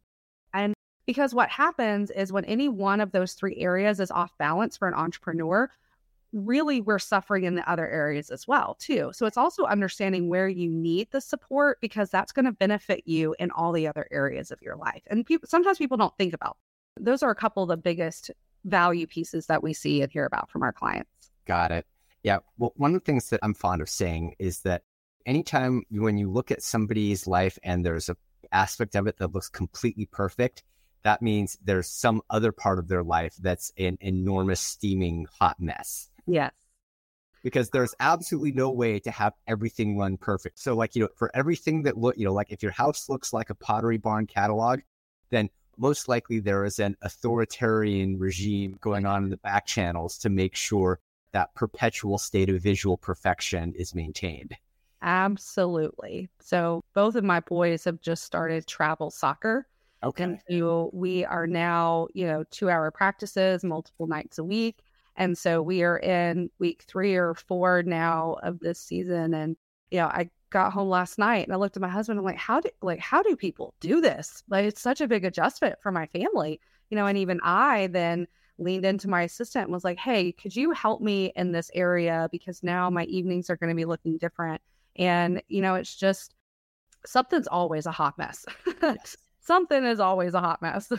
[0.52, 0.74] And
[1.06, 4.86] because what happens is when any one of those three areas is off balance for
[4.86, 5.70] an entrepreneur,
[6.32, 9.10] really we're suffering in the other areas as well too.
[9.12, 13.34] So it's also understanding where you need the support because that's going to benefit you
[13.38, 15.02] in all the other areas of your life.
[15.06, 16.56] And sometimes people don't think about
[16.98, 18.30] those are a couple of the biggest
[18.64, 21.10] value pieces that we see and hear about from our clients.
[21.46, 21.86] Got it.
[22.22, 24.82] Yeah well one of the things that i'm fond of saying is that
[25.26, 28.16] anytime when you look at somebody's life and there's a
[28.52, 30.62] aspect of it that looks completely perfect
[31.02, 36.08] that means there's some other part of their life that's an enormous steaming hot mess
[36.26, 36.52] Yes.
[37.42, 40.58] Because there's absolutely no way to have everything run perfect.
[40.58, 43.32] So, like, you know, for everything that look, you know, like if your house looks
[43.32, 44.80] like a Pottery Barn catalog,
[45.30, 50.28] then most likely there is an authoritarian regime going on in the back channels to
[50.28, 50.98] make sure
[51.32, 54.56] that perpetual state of visual perfection is maintained.
[55.02, 56.28] Absolutely.
[56.40, 59.66] So both of my boys have just started travel soccer.
[60.02, 60.24] Okay.
[60.24, 64.82] And so we are now, you know, two hour practices multiple nights a week.
[65.16, 69.34] And so we are in week three or four now of this season.
[69.34, 69.56] And,
[69.90, 72.18] you know, I got home last night and I looked at my husband.
[72.18, 74.42] I'm like, how do like how do people do this?
[74.48, 77.06] Like it's such a big adjustment for my family, you know.
[77.06, 78.26] And even I then
[78.58, 82.28] leaned into my assistant and was like, hey, could you help me in this area
[82.32, 84.60] because now my evenings are going to be looking different.
[84.96, 86.34] And you know, it's just
[87.04, 88.44] something's always a hot mess.
[88.82, 89.16] Yes.
[89.40, 90.90] Something is always a hot mess.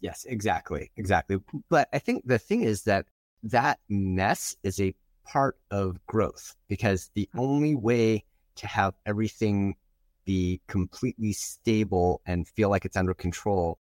[0.00, 1.38] yes, exactly, exactly.
[1.68, 3.06] But I think the thing is that
[3.42, 8.24] that mess is a part of growth because the only way
[8.56, 9.76] to have everything
[10.24, 13.78] be completely stable and feel like it's under control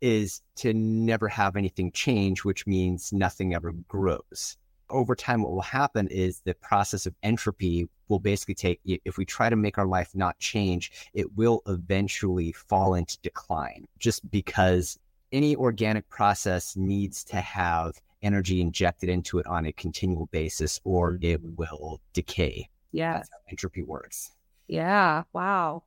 [0.00, 4.56] is to never have anything change, which means nothing ever grows.
[4.90, 9.24] Over time, what will happen is the process of entropy will basically take, if we
[9.24, 14.98] try to make our life not change, it will eventually fall into decline just because
[15.30, 21.18] any organic process needs to have energy injected into it on a continual basis or
[21.20, 21.54] it mm-hmm.
[21.56, 22.68] will decay.
[22.92, 23.14] Yeah.
[23.14, 24.32] That's how entropy works.
[24.68, 25.24] Yeah.
[25.32, 25.84] Wow.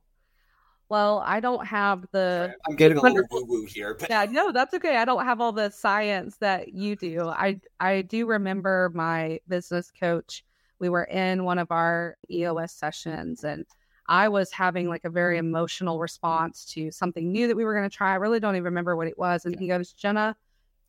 [0.88, 2.54] Well, I don't have the.
[2.68, 3.94] I'm getting a little woo woo here.
[3.94, 4.08] But...
[4.08, 4.98] Yeah, no, that's okay.
[4.98, 7.28] I don't have all the science that you do.
[7.28, 10.44] I I do remember my business coach.
[10.78, 13.66] We were in one of our EOS sessions, and
[14.08, 17.88] I was having like a very emotional response to something new that we were going
[17.88, 18.12] to try.
[18.12, 19.44] I really don't even remember what it was.
[19.44, 19.60] And yeah.
[19.60, 20.36] he goes, Jenna,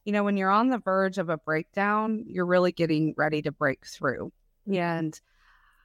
[0.07, 3.51] you know, when you're on the verge of a breakdown, you're really getting ready to
[3.51, 4.31] break through.
[4.73, 5.19] And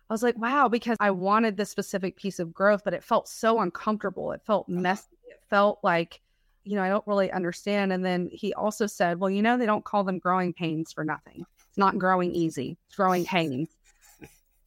[0.08, 3.28] I was like, wow, because I wanted this specific piece of growth, but it felt
[3.28, 4.30] so uncomfortable.
[4.30, 4.80] It felt uh-huh.
[4.80, 5.08] messy.
[5.28, 6.20] It felt like,
[6.62, 7.92] you know, I don't really understand.
[7.92, 11.02] And then he also said, well, you know, they don't call them growing pains for
[11.02, 11.44] nothing.
[11.68, 13.70] It's not growing easy, it's growing pains.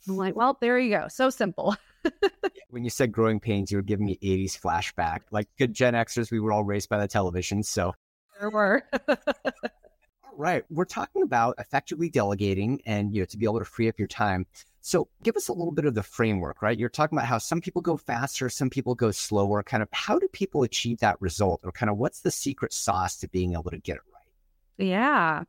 [0.09, 1.07] I'm like, well, there you go.
[1.07, 1.77] So simple.
[2.71, 5.21] when you said growing pains, you were giving me 80s flashback.
[5.31, 7.63] Like good Gen Xers, we were all raised by the television.
[7.63, 7.93] So
[8.39, 8.83] there were.
[9.09, 9.17] All
[10.37, 10.63] right.
[10.69, 14.07] We're talking about effectively delegating and you know to be able to free up your
[14.07, 14.45] time.
[14.81, 16.77] So give us a little bit of the framework, right?
[16.77, 19.63] You're talking about how some people go faster, some people go slower.
[19.63, 21.61] Kind of how do people achieve that result?
[21.63, 24.85] Or kind of what's the secret sauce to being able to get it right?
[24.87, 25.43] Yeah.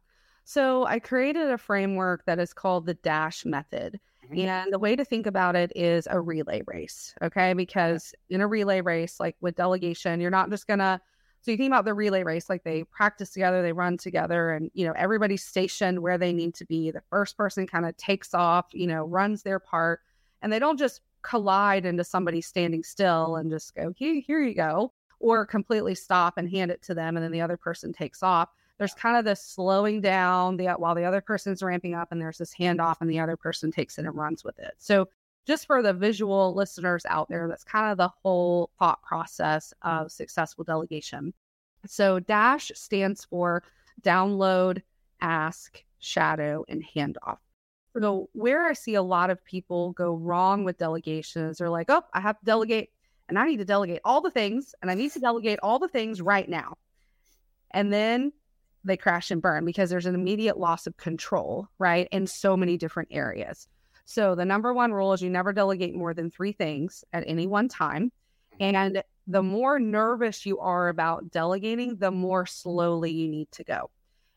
[0.45, 4.01] So I created a framework that is called the DASH method.
[4.25, 4.39] Mm-hmm.
[4.39, 7.15] And the way to think about it is a relay race.
[7.21, 7.53] Okay.
[7.53, 11.01] Because in a relay race, like with delegation, you're not just going to
[11.47, 14.69] so you think about the relay race, like they practice together, they run together, and
[14.75, 16.91] you know everybody's stationed where they need to be.
[16.91, 20.01] The first person kind of takes off, you know, runs their part,
[20.43, 24.57] and they don't just collide into somebody standing still and just go, here, here you
[24.57, 28.25] go, or completely stop and hand it to them, and then the other person takes
[28.25, 28.49] off.
[28.79, 32.39] There's kind of this slowing down the, while the other person's ramping up, and there's
[32.39, 34.75] this handoff, and the other person takes it and runs with it.
[34.79, 35.09] So
[35.47, 40.11] just for the visual listeners out there, that's kind of the whole thought process of
[40.11, 41.33] successful delegation.
[41.87, 43.63] So, DASH stands for
[44.03, 44.83] download,
[45.21, 47.39] ask, shadow, and handoff.
[47.97, 52.03] So, where I see a lot of people go wrong with delegations, they're like, oh,
[52.13, 52.91] I have to delegate
[53.29, 55.89] and I need to delegate all the things and I need to delegate all the
[55.89, 56.77] things right now.
[57.71, 58.33] And then
[58.85, 62.09] they crash and burn because there's an immediate loss of control, right?
[62.13, 63.69] In so many different areas.
[64.07, 67.47] So the number one rule is you never delegate more than three things at any
[67.47, 68.13] one time.
[68.61, 68.75] Mm-hmm.
[68.77, 73.91] And the more nervous you are about delegating, the more slowly you need to go.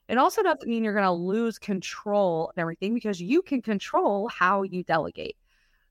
[0.07, 4.27] It also doesn't mean you're going to lose control of everything because you can control
[4.27, 5.37] how you delegate.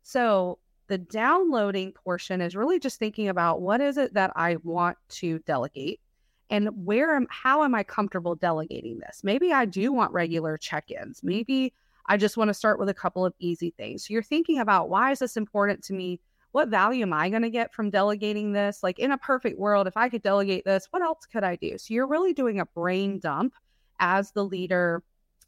[0.02, 4.96] So The downloading portion is really just thinking about what is it that I want
[5.10, 6.00] to delegate
[6.48, 9.20] and where am how am I comfortable delegating this?
[9.22, 11.22] Maybe I do want regular check-ins.
[11.22, 11.74] Maybe
[12.08, 14.06] I just want to start with a couple of easy things.
[14.06, 16.20] So you're thinking about why is this important to me?
[16.52, 18.82] What value am I going to get from delegating this?
[18.82, 21.76] Like in a perfect world, if I could delegate this, what else could I do?
[21.76, 23.52] So you're really doing a brain dump
[24.00, 25.02] as the leader,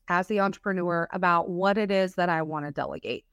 [0.09, 3.25] as the entrepreneur about what it is that I want to delegate.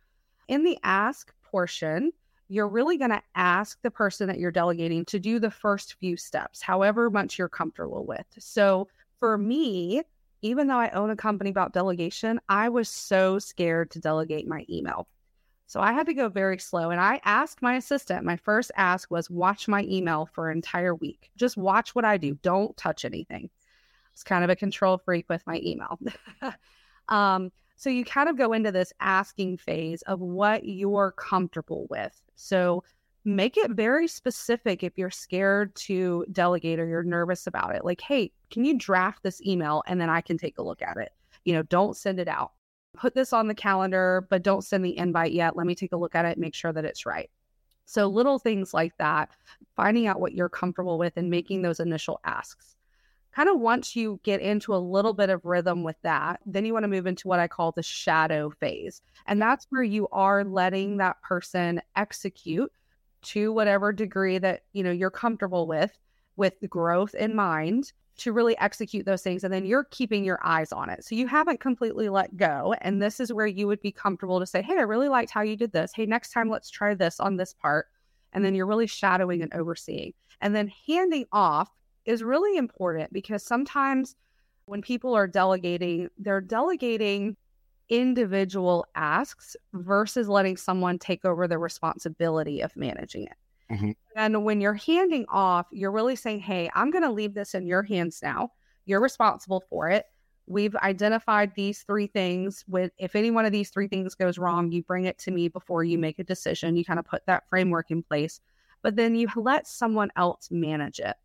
[0.47, 2.13] In the ask portion,
[2.47, 6.15] you're really going to ask the person that you're delegating to do the first few
[6.15, 8.25] steps, however much you're comfortable with.
[8.39, 8.87] So
[9.19, 10.03] for me,
[10.47, 14.65] even though I own a company about delegation, I was so scared to delegate my
[14.69, 15.07] email.
[15.65, 16.91] So I had to go very slow.
[16.91, 20.95] And I asked my assistant, my first ask was watch my email for an entire
[20.95, 21.29] week.
[21.35, 22.35] Just watch what I do.
[22.41, 23.49] Don't touch anything.
[24.13, 25.99] It's kind of a control freak with my email.
[27.09, 32.19] um, so you kind of go into this asking phase of what you're comfortable with.
[32.35, 32.83] So
[33.27, 37.11] make it very specific if you're scared to delegate or you're mm-hmm.
[37.11, 37.85] nervous about it.
[37.85, 40.97] Like, hey, can you draft this email and then I can take a look at
[40.97, 41.11] it?
[41.43, 42.53] You know, don't send it out.
[42.95, 45.55] Put this on the calendar, but don't send the invite yet.
[45.55, 47.29] Let me take a look at it, make sure that it's right.
[47.85, 49.29] So, little things like that,
[49.75, 52.75] finding out what you're comfortable with and making those initial asks
[53.37, 56.73] kind of once you get into a little bit of rhythm with that, then you
[56.73, 59.03] want to move into what I call the shadow phase.
[59.27, 62.71] And that's where you are letting that person execute
[63.23, 65.97] to whatever degree that, you know, you're comfortable with
[66.35, 70.71] with growth in mind to really execute those things and then you're keeping your eyes
[70.71, 71.03] on it.
[71.03, 74.45] So you haven't completely let go and this is where you would be comfortable to
[74.45, 75.91] say, "Hey, I really liked how you did this.
[75.95, 77.87] Hey, next time let's try this on this part."
[78.33, 80.13] And then you're really shadowing and overseeing.
[80.41, 81.69] And then handing off
[82.05, 84.15] is really important because sometimes
[84.65, 87.37] when people are delegating, they're delegating
[87.89, 93.35] individual asks versus letting someone take over the responsibility of managing it.
[93.71, 93.91] Mm-hmm.
[94.15, 97.67] And when you're handing off, you're really saying, Hey, I'm going to leave this in
[97.67, 98.51] your hands now.
[98.85, 100.05] You're responsible for it.
[100.49, 102.63] We've identified these three things.
[102.67, 105.49] With if any one of these three things goes wrong, you bring it to me
[105.49, 106.77] before you make a decision.
[106.77, 108.39] You kind of put that framework in place,
[108.81, 111.17] but then you let someone else manage it.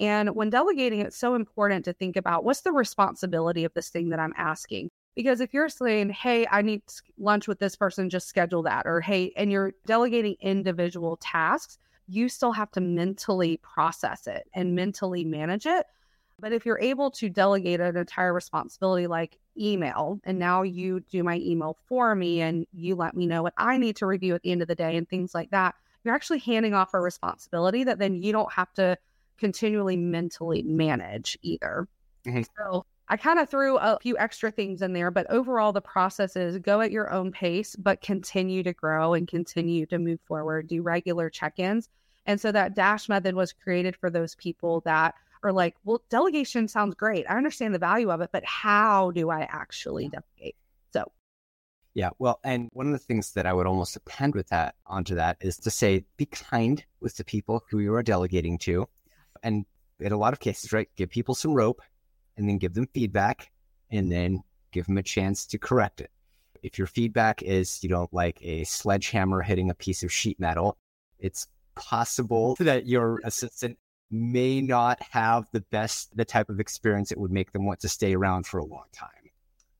[0.00, 4.10] And when delegating, it's so important to think about what's the responsibility of this thing
[4.10, 4.90] that I'm asking.
[5.14, 6.82] Because if you're saying, hey, I need
[7.18, 12.28] lunch with this person, just schedule that, or hey, and you're delegating individual tasks, you
[12.28, 15.86] still have to mentally process it and mentally manage it.
[16.40, 21.24] But if you're able to delegate an entire responsibility like email, and now you do
[21.24, 24.42] my email for me and you let me know what I need to review at
[24.42, 27.82] the end of the day and things like that, you're actually handing off a responsibility
[27.84, 28.96] that then you don't have to
[29.36, 31.88] continually mentally manage either.
[32.24, 32.42] Mm-hmm.
[32.56, 36.36] So I kind of threw a few extra things in there, but overall, the process
[36.36, 40.68] is go at your own pace, but continue to grow and continue to move forward,
[40.68, 41.88] do regular check ins.
[42.26, 46.68] And so that DASH method was created for those people that are like, well, delegation
[46.68, 47.24] sounds great.
[47.28, 50.56] I understand the value of it, but how do I actually delegate?
[50.92, 51.10] So,
[51.94, 55.14] yeah, well, and one of the things that I would almost append with that onto
[55.14, 58.86] that is to say, be kind with the people who you are delegating to
[59.42, 59.64] and
[60.00, 61.80] in a lot of cases, right, give people some rope
[62.38, 63.50] and then give them feedback
[63.90, 66.10] and then give them a chance to correct it.
[66.62, 70.78] If your feedback is you don't like a sledgehammer hitting a piece of sheet metal,
[71.18, 73.76] it's possible that your assistant
[74.10, 77.88] may not have the best, the type of experience that would make them want to
[77.88, 79.10] stay around for a long time.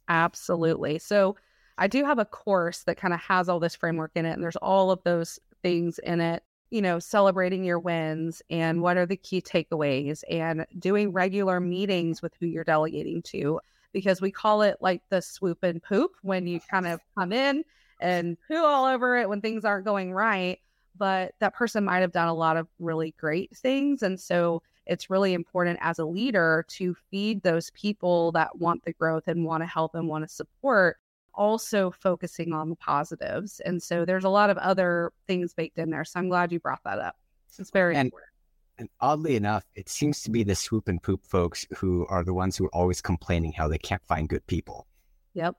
[0.08, 0.98] Absolutely.
[0.98, 1.36] So
[1.78, 4.42] I do have a course that kind of has all this framework in it, and
[4.42, 9.06] there's all of those things in it you know, celebrating your wins and what are
[9.06, 13.60] the key takeaways and doing regular meetings with who you're delegating to
[13.92, 17.64] because we call it like the swoop and poop when you kind of come in
[18.00, 20.60] and poo all over it when things aren't going right.
[20.96, 24.02] But that person might have done a lot of really great things.
[24.02, 28.92] And so it's really important as a leader to feed those people that want the
[28.92, 30.96] growth and want to help and want to support
[31.38, 33.60] also focusing on the positives.
[33.60, 36.04] And so there's a lot of other things baked in there.
[36.04, 37.16] So I'm glad you brought that up.
[37.58, 38.30] It's very and, important.
[38.78, 42.34] And oddly enough, it seems to be the swoop and poop folks who are the
[42.34, 44.86] ones who are always complaining how they can't find good people.
[45.34, 45.56] Yep.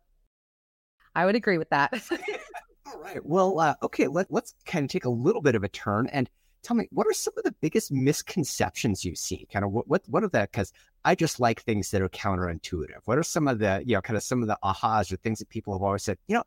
[1.16, 1.94] I would agree with that.
[2.86, 3.26] All right.
[3.26, 6.30] Well, uh, okay, let, let's kind of take a little bit of a turn and
[6.64, 9.48] tell me what are some of the biggest misconceptions you see?
[9.52, 10.74] Kind of what what what are the because
[11.06, 13.02] I just like things that are counterintuitive.
[13.06, 15.40] What are some of the you know kind of some of the ahas or things
[15.40, 16.18] that people have always said?
[16.28, 16.44] You know,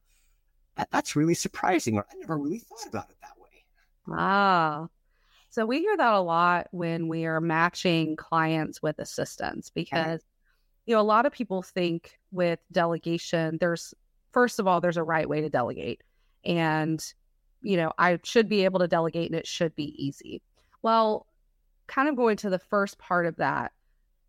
[0.77, 3.65] that, that's really surprising, or I never really thought about it that way.
[4.17, 4.87] Ah.
[5.51, 10.23] So we hear that a lot when we are matching clients with assistants because
[10.87, 13.95] you know a lot of people think with delegation there's
[14.33, 16.03] first of all there's a right way to delegate
[16.45, 17.13] and
[17.63, 20.43] you know, I should be able to delegate and it should be easy.
[20.83, 21.27] Well,
[21.87, 23.73] kind of going to the first part of that,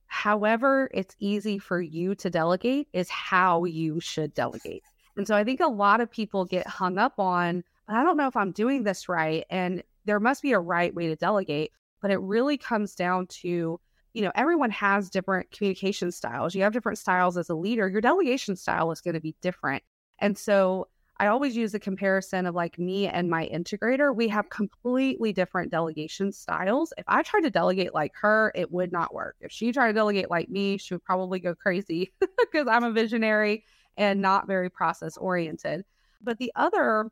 [0.07, 4.83] however, it's easy for you to delegate is how you should delegate.
[5.17, 8.27] And so I think a lot of people get hung up on, I don't know
[8.27, 9.45] if I'm doing this right.
[9.49, 11.71] And there must be a right way to delegate,
[12.01, 13.79] but it really comes down to,
[14.13, 16.53] you know, everyone has different communication styles.
[16.53, 17.87] You have different styles as a leader.
[17.87, 19.83] Your delegation style is going to be different.
[20.19, 20.87] And so
[21.23, 24.13] I always use the comparison of like me and my integrator.
[24.13, 26.91] We have completely different delegation styles.
[26.97, 29.37] If I tried to delegate like her, it would not work.
[29.39, 32.91] If she tried to delegate like me, she would probably go crazy because I'm a
[32.91, 33.63] visionary
[33.95, 35.85] and not very process oriented.
[36.21, 37.09] But the other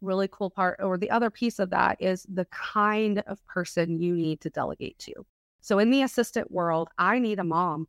[0.00, 4.16] really cool part, or the other piece of that, is the kind of person you
[4.16, 5.12] need to delegate to.
[5.60, 7.86] So in the assistant world, I need a mom.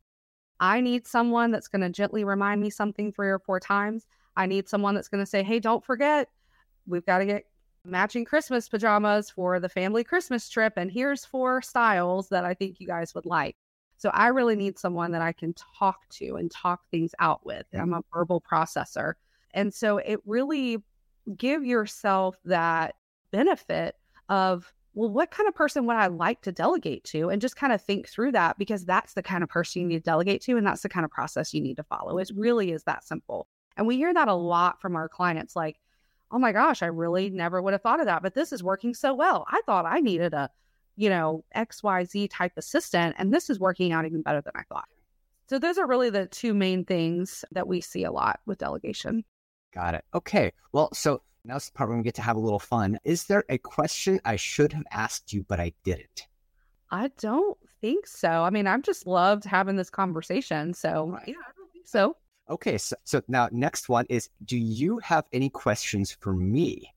[0.60, 4.06] I need someone that's going to gently remind me something three or four times.
[4.36, 6.28] I need someone that's going to say, hey, don't forget,
[6.86, 7.44] we've got to get
[7.84, 10.74] matching Christmas pajamas for the family Christmas trip.
[10.76, 13.56] And here's four styles that I think you guys would like.
[13.96, 17.66] So I really need someone that I can talk to and talk things out with.
[17.72, 19.14] I'm a verbal processor.
[19.52, 20.82] And so it really
[21.36, 22.96] give yourself that
[23.30, 23.94] benefit
[24.28, 27.30] of, well, what kind of person would I like to delegate to?
[27.30, 29.98] And just kind of think through that because that's the kind of person you need
[29.98, 30.56] to delegate to.
[30.56, 32.18] And that's the kind of process you need to follow.
[32.18, 33.46] It really is that simple.
[33.76, 34.46] And we hear that a mm-hmm.
[34.46, 35.78] lot from our clients like,
[36.30, 38.94] oh my gosh, I really never would have thought of that, but this is working
[38.94, 39.46] so well.
[39.48, 40.50] I thought I needed a,
[40.96, 44.88] you know, XYZ type assistant, and this is working out even better than I thought.
[45.48, 49.24] So those are really the two main things that we see a lot with delegation.
[49.72, 50.04] Got it.
[50.14, 50.52] Okay.
[50.72, 52.98] Well, so now's the part where we get to have a little fun.
[53.04, 56.26] Is there a question I should have asked you, but I didn't?
[56.90, 58.28] I don't think so.
[58.28, 60.72] I mean, I've just loved having this conversation.
[60.72, 61.28] So, right.
[61.28, 62.16] yeah, I don't think so.
[62.48, 66.92] Okay, so, so now next one is do you have any questions for me?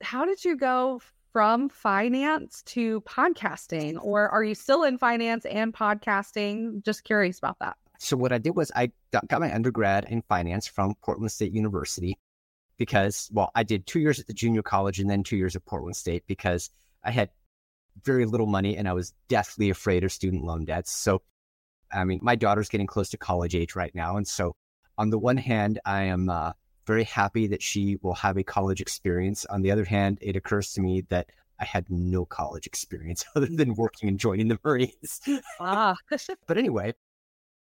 [0.00, 1.00] How did you go
[1.32, 6.82] from finance to podcasting or are you still in finance and podcasting?
[6.84, 7.76] Just curious about that.
[7.98, 12.18] So what I did was I got, my undergrad in finance from Portland State University
[12.78, 15.64] because well, I did 2 years at the junior college and then 2 years at
[15.66, 16.70] Portland State because
[17.04, 17.30] I had
[18.04, 20.92] very little money and I was deathly afraid of student loan debts.
[20.92, 21.22] So
[21.92, 24.16] I mean, my daughter's getting close to college age right now.
[24.16, 24.56] And so
[25.02, 26.52] on the one hand, I am uh,
[26.86, 29.44] very happy that she will have a college experience.
[29.46, 31.28] On the other hand, it occurs to me that
[31.58, 35.20] I had no college experience other than working and joining the Marines.
[35.58, 35.96] Ah.
[36.46, 36.94] but anyway,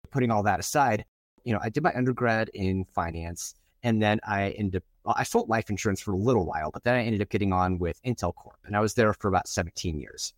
[0.10, 1.04] putting all that aside,
[1.44, 5.50] you know, I did my undergrad in finance and then I ended up, I sold
[5.50, 8.34] life insurance for a little while, but then I ended up getting on with Intel
[8.34, 10.34] Corp and I was there for about 17 years.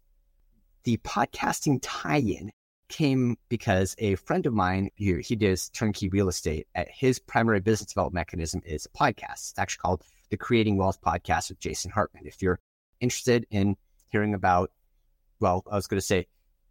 [0.86, 2.52] The podcasting tie in
[2.90, 6.68] came because a friend of mine, he, he does turnkey real estate.
[6.76, 9.52] At his primary business development mechanism is a podcast.
[9.52, 12.26] It's actually called the Creating Wealth Podcast with Jason Hartman.
[12.26, 12.60] If you're
[13.00, 13.78] interested in
[14.10, 14.72] hearing about,
[15.40, 16.28] well, I was going to say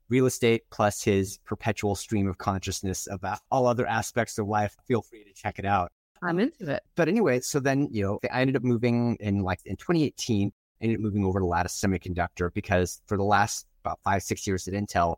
[0.09, 5.03] real estate plus his perpetual stream of consciousness about all other aspects of life, feel
[5.03, 5.91] free to check it out.
[6.23, 6.83] I'm um, into it.
[6.97, 10.51] But anyway, so then, you know, I ended up moving in like in 2018,
[10.81, 14.47] I ended up moving over to Lattice Semiconductor because for the last about five, six
[14.47, 15.17] years at Intel,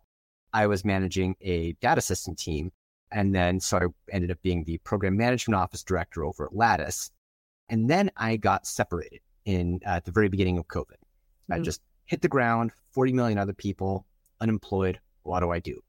[0.53, 2.73] I was managing a data system team.
[3.13, 7.11] And then so I ended up being the program management office director over at Lattice.
[7.69, 10.87] And then I got separated in uh, at the very beginning of COVID.
[10.91, 11.55] Mm-hmm.
[11.55, 14.07] I just hit the ground, 40 million other people,
[14.41, 15.01] unemployed.
[15.23, 15.81] What do I do?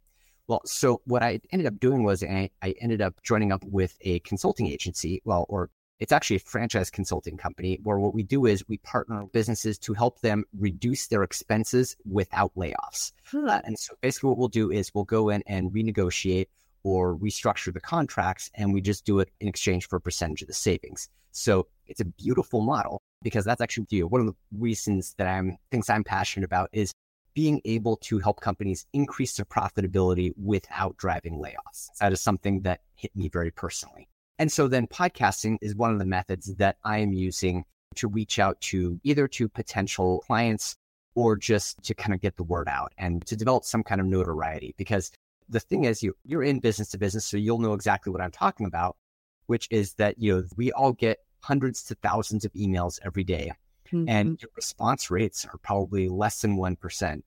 [0.47, 3.97] Well, so what I ended up doing was I, I ended up joining up with
[4.01, 5.70] a consulting agency, well, or
[6.02, 9.93] it's actually a franchise consulting company where what we do is we partner businesses to
[9.93, 13.12] help them reduce their expenses without layoffs.
[13.26, 13.47] Hmm.
[13.47, 16.47] And so basically what we'll do is we'll go in and renegotiate
[16.84, 20.47] or restructure the contracts and we just do it in exchange for a percentage of
[20.47, 21.08] the savings.
[21.34, 25.28] So it's a beautiful model because that's actually you know, one of the reasons that
[25.28, 26.91] I'm things I'm passionate about is
[27.36, 31.89] being able to help companies increase their profitability without driving layoffs.
[31.99, 34.08] That is something that hit me very personally.
[34.42, 37.64] And so then podcasting is one of the methods that I am using
[37.94, 40.78] to reach out to either to potential clients
[41.14, 44.08] or just to kind of get the word out and to develop some kind of
[44.08, 44.74] notoriety.
[44.80, 45.12] Because
[45.48, 48.32] the thing is, you, you're in business to business, so you'll know exactly what I'm
[48.32, 48.98] talking about,
[49.46, 53.52] which is that, you know, we all get hundreds to thousands of emails every day,
[53.92, 54.10] mm-hmm.
[54.10, 57.22] and your response rates are probably less than 1%.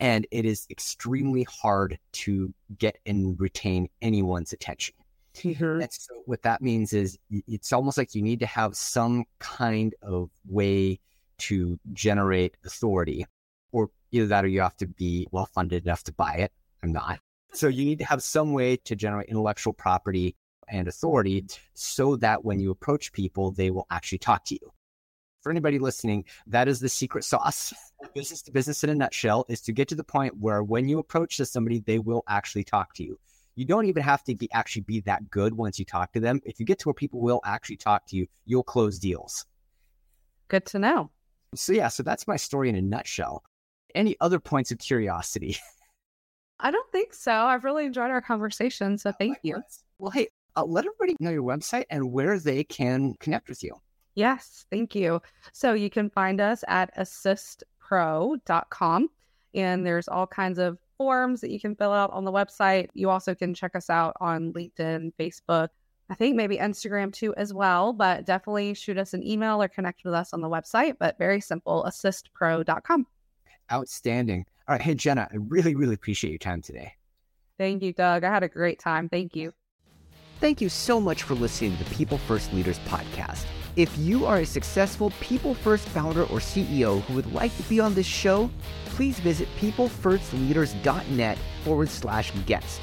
[0.00, 4.94] And it is extremely hard to get and retain anyone's attention.
[5.34, 5.82] Mm-hmm.
[5.82, 9.94] And so what that means is it's almost like you need to have some kind
[10.02, 11.00] of way
[11.38, 13.26] to generate authority,
[13.72, 16.52] or either that or you have to be well funded enough to buy it.
[16.82, 17.18] I'm not.
[17.52, 20.36] So you need to have some way to generate intellectual property
[20.68, 24.72] and authority so that when you approach people, they will actually talk to you.
[25.42, 27.74] For anybody listening, that is the secret sauce.
[28.14, 30.98] business to business in a nutshell is to get to the point where when you
[30.98, 33.18] approach somebody, they will actually talk to you.
[33.54, 36.40] You don't even have to be actually be that good once you talk to them.
[36.44, 39.44] If you get to where people will actually talk to you, you'll close deals.
[40.48, 41.10] Good to know.
[41.54, 43.44] So yeah, so that's my story in a nutshell.
[43.94, 45.56] Any other points of curiosity?
[46.60, 47.32] I don't think so.
[47.32, 48.96] I've really enjoyed our conversation.
[48.96, 49.62] So thank you.
[49.98, 53.80] Well, hey, uh, let everybody know your website and where they can connect with you.
[54.14, 55.20] Yes, thank you.
[55.52, 59.08] So you can find us at assistpro.com.
[59.54, 62.88] And there's all kinds of forms that you can fill out on the website.
[62.94, 65.68] You also can check us out on LinkedIn, Facebook,
[66.12, 70.04] I think maybe Instagram too as well, but definitely shoot us an email or connect
[70.04, 70.96] with us on the website.
[71.00, 73.06] But very simple, assistpro.com.
[73.72, 74.44] Outstanding.
[74.68, 74.82] All right.
[74.82, 76.92] Hey, Jenna, I really, really appreciate your time today.
[77.58, 78.24] Thank you, Doug.
[78.24, 79.08] I had a great time.
[79.08, 79.54] Thank you.
[80.38, 83.46] Thank you so much for listening to the People First Leaders podcast.
[83.74, 87.80] If you are a successful People First founder or CEO who would like to be
[87.80, 88.50] on this show,
[88.84, 92.82] please visit peoplefirstleaders.net forward slash guest.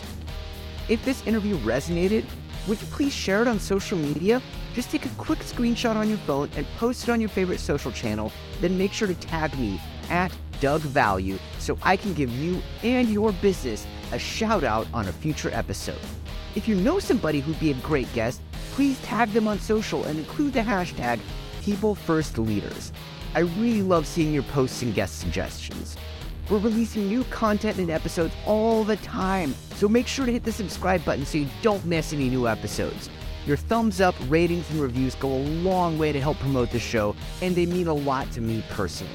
[0.87, 2.25] If this interview resonated,
[2.67, 4.41] would you please share it on social media?
[4.73, 7.91] Just take a quick screenshot on your phone and post it on your favorite social
[7.91, 9.79] channel, then make sure to tag me
[10.09, 15.07] at Doug Value so I can give you and your business a shout out on
[15.07, 15.99] a future episode.
[16.55, 18.41] If you know somebody who'd be a great guest,
[18.79, 21.19] please tag them on social and include the hashtag
[21.63, 22.93] PeopleFirstLeaders.
[23.35, 25.97] I really love seeing your posts and guest suggestions.
[26.49, 30.53] We're releasing new content and episodes all the time, so make sure to hit the
[30.53, 33.09] subscribe button so you don't miss any new episodes.
[33.45, 37.17] Your thumbs up, ratings, and reviews go a long way to help promote the show,
[37.41, 39.11] and they mean a lot to me personally.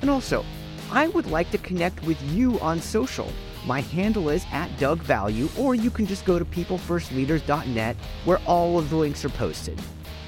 [0.00, 0.44] And also,
[0.92, 3.32] I would like to connect with you on social.
[3.66, 8.78] My handle is at Doug Value, or you can just go to peoplefirstleaders.net where all
[8.78, 9.80] of the links are posted.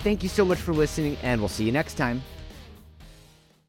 [0.03, 2.23] Thank you so much for listening, and we'll see you next time.